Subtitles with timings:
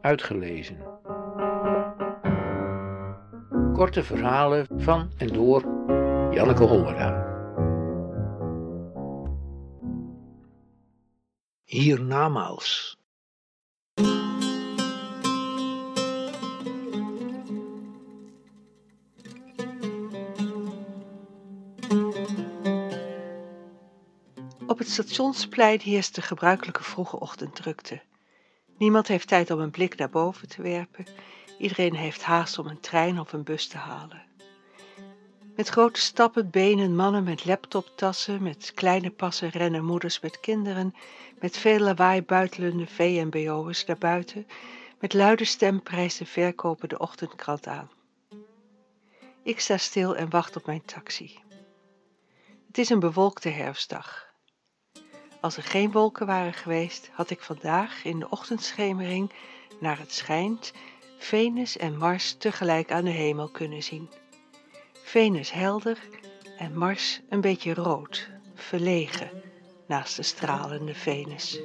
[0.00, 0.76] uitgelezen.
[3.72, 5.62] Korte verhalen van en door
[6.30, 7.28] Janneke Hollera.
[11.64, 12.98] Hiernamaals.
[24.66, 28.00] Op het stationsplein heerst de gebruikelijke vroege ochtenddrukte.
[28.80, 31.06] Niemand heeft tijd om een blik naar boven te werpen.
[31.58, 34.22] Iedereen heeft haast om een trein of een bus te halen.
[35.56, 40.94] Met grote stappen benen mannen met laptoptassen, met kleine passen rennen moeders met kinderen,
[41.40, 44.46] met veel lawaai buitelende VMBO'ers naar buiten,
[45.00, 47.90] met luide stem prijst de verkoper de ochtendkrant aan.
[49.42, 51.38] Ik sta stil en wacht op mijn taxi.
[52.66, 54.29] Het is een bewolkte herfstdag.
[55.40, 59.32] Als er geen wolken waren geweest, had ik vandaag in de ochtendschemering,
[59.80, 60.72] naar het schijnt,
[61.18, 64.10] Venus en Mars tegelijk aan de hemel kunnen zien.
[64.92, 65.98] Venus helder
[66.58, 69.30] en Mars een beetje rood, verlegen,
[69.86, 71.60] naast de stralende Venus.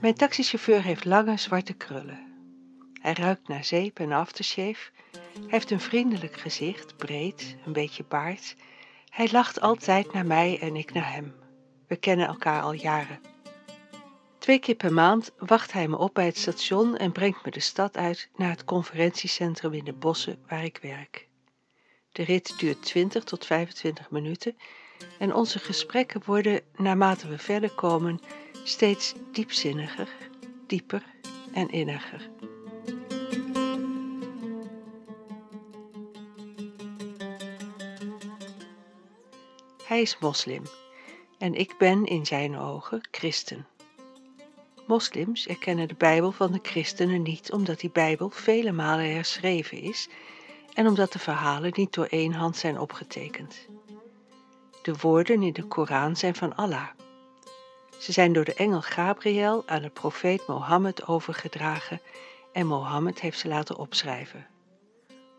[0.00, 2.26] Mijn taxichauffeur heeft lange zwarte krullen.
[3.00, 4.90] Hij ruikt naar zeep en aftershave
[5.40, 8.56] hij heeft een vriendelijk gezicht, breed, een beetje baard.
[9.08, 11.34] Hij lacht altijd naar mij en ik naar hem.
[11.86, 13.20] We kennen elkaar al jaren.
[14.38, 17.60] Twee keer per maand wacht hij me op bij het station en brengt me de
[17.60, 21.28] stad uit naar het conferentiecentrum in de bossen waar ik werk.
[22.12, 24.56] De rit duurt 20 tot 25 minuten
[25.18, 28.20] en onze gesprekken worden, naarmate we verder komen,
[28.64, 30.08] steeds diepzinniger,
[30.66, 31.02] dieper
[31.52, 32.30] en inniger.
[39.88, 40.62] Hij is moslim
[41.38, 43.66] en ik ben in zijn ogen christen.
[44.86, 50.08] Moslims erkennen de Bijbel van de christenen niet omdat die Bijbel vele malen herschreven is
[50.74, 53.68] en omdat de verhalen niet door één hand zijn opgetekend.
[54.82, 56.88] De woorden in de Koran zijn van Allah.
[57.98, 62.00] Ze zijn door de engel Gabriel aan de profeet Mohammed overgedragen
[62.52, 64.46] en Mohammed heeft ze laten opschrijven.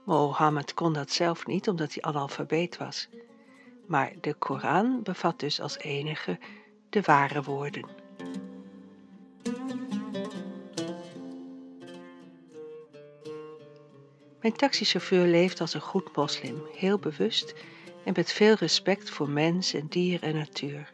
[0.06, 3.10] Mohammed kon dat zelf niet omdat hij analfabeet was
[3.90, 6.40] maar de Koran bevat dus als enige
[6.90, 7.86] de ware woorden.
[14.42, 17.54] Mijn taxichauffeur leeft als een goed moslim, heel bewust
[18.06, 20.94] en met veel respect voor mens en dier en natuur.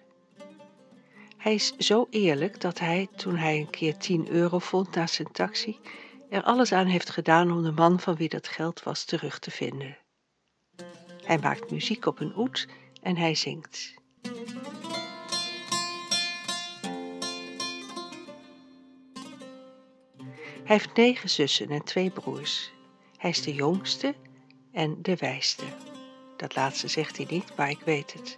[1.38, 5.32] Hij is zo eerlijk dat hij, toen hij een keer 10 euro vond naast zijn
[5.32, 5.80] taxi,
[6.30, 9.52] er alles aan heeft gedaan om de man van wie dat geld was terug te
[9.52, 9.98] vinden.
[11.24, 12.68] Hij maakt muziek op een oet
[13.06, 13.94] en hij zingt.
[20.64, 22.72] Hij heeft negen zussen en twee broers.
[23.18, 24.16] Hij is de jongste
[24.72, 25.64] en de wijste.
[26.38, 28.38] Dat laatste zegt hij niet, maar ik weet het.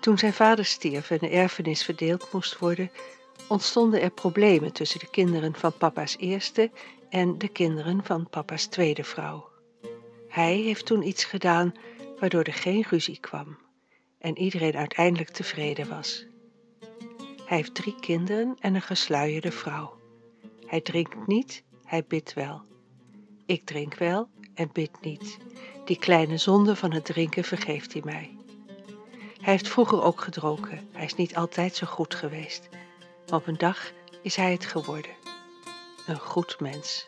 [0.00, 2.90] Toen zijn vader stierf en de erfenis verdeeld moest worden,
[3.48, 6.70] ontstonden er problemen tussen de kinderen van papa's eerste
[7.08, 9.48] en de kinderen van papa's tweede vrouw.
[10.28, 11.74] Hij heeft toen iets gedaan
[12.20, 13.58] waardoor er geen ruzie kwam
[14.18, 16.26] en iedereen uiteindelijk tevreden was.
[17.44, 19.96] Hij heeft drie kinderen en een gesluierde vrouw.
[20.66, 22.62] Hij drinkt niet, hij bidt wel.
[23.46, 25.38] Ik drink wel en bid niet.
[25.84, 28.36] Die kleine zonde van het drinken vergeeft hij mij.
[29.40, 30.88] Hij heeft vroeger ook gedronken.
[30.92, 32.68] Hij is niet altijd zo goed geweest.
[33.28, 33.92] Maar op een dag
[34.22, 35.10] is hij het geworden.
[36.06, 37.06] Een goed mens.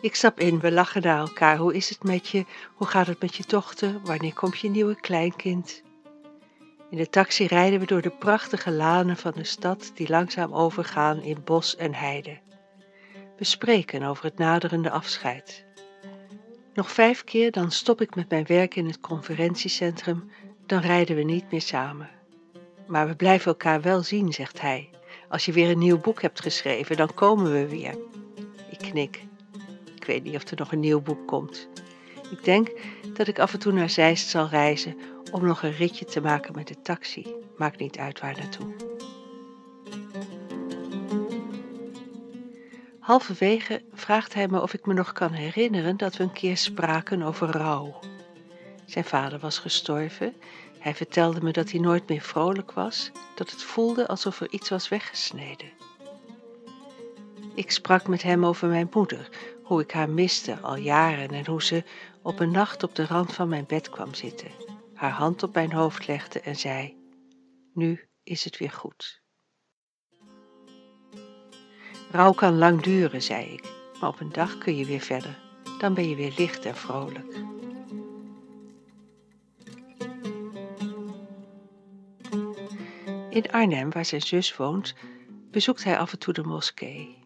[0.00, 1.56] Ik stap in, we lachen naar elkaar.
[1.56, 2.44] Hoe is het met je?
[2.74, 4.00] Hoe gaat het met je dochter?
[4.04, 5.82] Wanneer komt je nieuwe kleinkind?
[6.90, 11.22] In de taxi rijden we door de prachtige lanen van de stad die langzaam overgaan
[11.22, 12.38] in bos en heide.
[13.36, 15.64] We spreken over het naderende afscheid.
[16.74, 20.30] Nog vijf keer, dan stop ik met mijn werk in het conferentiecentrum,
[20.66, 22.10] dan rijden we niet meer samen.
[22.86, 24.90] Maar we blijven elkaar wel zien, zegt hij.
[25.28, 27.98] Als je weer een nieuw boek hebt geschreven, dan komen we weer.
[28.70, 29.26] Ik knik
[30.08, 31.68] weet niet of er nog een nieuw boek komt.
[32.30, 32.68] Ik denk
[33.12, 34.96] dat ik af en toe naar Zeist zal reizen
[35.30, 37.34] om nog een ritje te maken met de taxi.
[37.56, 38.74] Maakt niet uit waar naartoe.
[42.98, 47.22] Halverwege vraagt hij me of ik me nog kan herinneren dat we een keer spraken
[47.22, 47.98] over rouw.
[48.86, 50.34] Zijn vader was gestorven.
[50.78, 54.68] Hij vertelde me dat hij nooit meer vrolijk was, dat het voelde alsof er iets
[54.68, 55.72] was weggesneden.
[57.54, 59.28] Ik sprak met hem over mijn moeder,
[59.68, 61.84] hoe ik haar miste al jaren en hoe ze
[62.22, 64.50] op een nacht op de rand van mijn bed kwam zitten,
[64.94, 66.96] haar hand op mijn hoofd legde en zei:
[67.74, 69.22] Nu is het weer goed.
[72.10, 75.38] Rouw kan lang duren, zei ik, maar op een dag kun je weer verder.
[75.78, 77.34] Dan ben je weer licht en vrolijk.
[83.30, 84.94] In Arnhem, waar zijn zus woont,
[85.50, 87.17] bezoekt hij af en toe de moskee.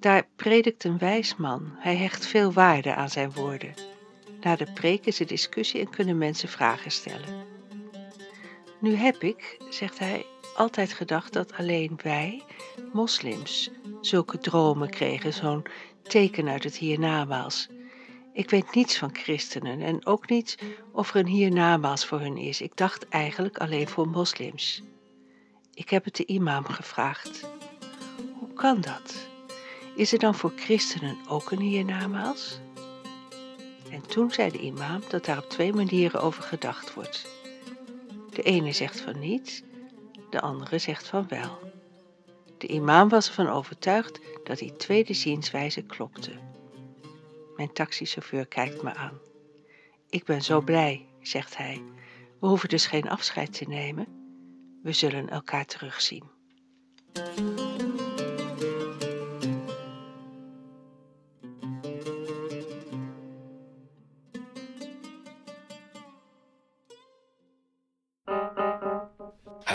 [0.00, 1.72] Daar predikt een wijs man.
[1.76, 3.74] Hij hecht veel waarde aan zijn woorden.
[4.40, 7.44] Na de preek is er discussie en kunnen mensen vragen stellen.
[8.80, 10.26] Nu heb ik, zegt hij,
[10.56, 12.42] altijd gedacht dat alleen wij,
[12.92, 13.70] moslims,
[14.00, 15.62] zulke dromen kregen, zo'n
[16.02, 17.68] teken uit het hiernamaals.
[18.32, 20.58] Ik weet niets van christenen en ook niet
[20.92, 22.60] of er een hiernamaals voor hun is.
[22.60, 24.82] Ik dacht eigenlijk alleen voor moslims.
[25.74, 27.48] Ik heb het de imam gevraagd.
[28.38, 29.34] Hoe kan dat?
[29.96, 32.60] Is er dan voor christenen ook een hiernamaals?
[33.90, 37.26] En toen zei de imam dat daar op twee manieren over gedacht wordt.
[38.30, 39.64] De ene zegt van niet,
[40.30, 41.58] de andere zegt van wel.
[42.58, 46.32] De imam was ervan overtuigd dat die tweede zienswijze klopte.
[47.56, 49.18] Mijn taxichauffeur kijkt me aan.
[50.10, 51.82] Ik ben zo blij, zegt hij.
[52.40, 54.06] We hoeven dus geen afscheid te nemen.
[54.82, 56.24] We zullen elkaar terugzien.